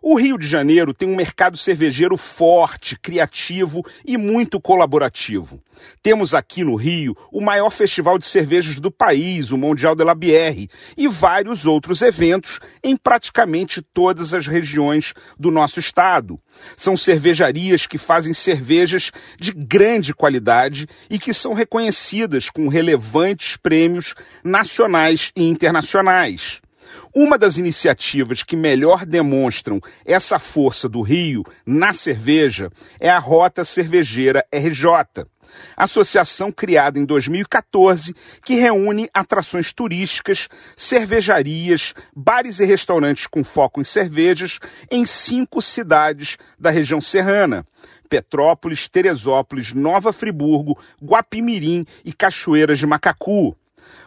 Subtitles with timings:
[0.00, 5.60] O Rio de Janeiro tem um mercado cervejeiro forte, criativo e muito colaborativo.
[6.02, 10.14] Temos aqui no Rio o maior festival de cervejas do país, o Mundial de la
[10.14, 16.38] Bière, e vários outros eventos em praticamente todas as regiões do nosso estado.
[16.76, 24.14] São cervejarias que fazem cervejas de grande qualidade e que são reconhecidas com relevantes prêmios
[24.44, 26.60] nacionais e internacionais.
[27.14, 32.70] Uma das iniciativas que melhor demonstram essa força do Rio na cerveja
[33.00, 35.24] é a Rota Cervejeira RJ.
[35.76, 43.84] Associação criada em 2014 que reúne atrações turísticas, cervejarias, bares e restaurantes com foco em
[43.84, 44.58] cervejas
[44.90, 47.62] em cinco cidades da região serrana:
[48.08, 53.56] Petrópolis, Teresópolis, Nova Friburgo, Guapimirim e Cachoeiras de Macacu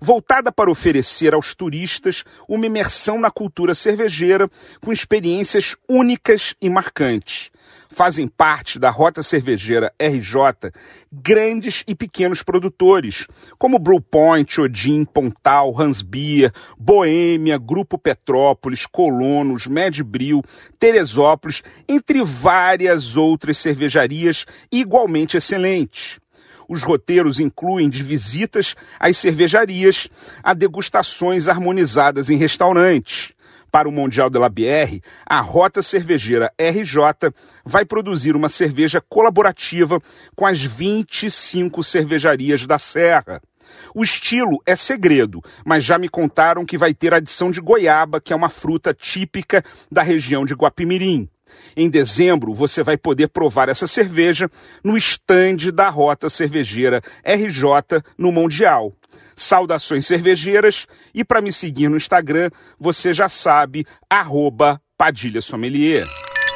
[0.00, 4.48] voltada para oferecer aos turistas uma imersão na cultura cervejeira
[4.80, 7.50] com experiências únicas e marcantes.
[7.90, 10.70] Fazem parte da Rota Cervejeira RJ
[11.10, 13.26] grandes e pequenos produtores,
[13.58, 20.42] como Brewpoint, Odin, Pontal, Hansbier, Boêmia, Grupo Petrópolis, Colonos, Medbril,
[20.78, 26.20] Teresópolis, entre várias outras cervejarias igualmente excelentes.
[26.68, 30.08] Os roteiros incluem de visitas às cervejarias
[30.42, 33.32] a degustações harmonizadas em restaurantes.
[33.70, 37.32] Para o Mundial de la Bière, a Rota Cervejeira RJ
[37.64, 40.00] vai produzir uma cerveja colaborativa
[40.34, 43.42] com as 25 cervejarias da Serra.
[43.94, 48.32] O estilo é segredo, mas já me contaram que vai ter adição de goiaba, que
[48.32, 51.28] é uma fruta típica da região de Guapimirim.
[51.76, 54.46] Em dezembro, você vai poder provar essa cerveja
[54.82, 58.92] no estande da Rota Cervejeira RJ no Mundial.
[59.34, 66.04] Saudações cervejeiras e para me seguir no Instagram, você já sabe, arroba Padilha Sommelier.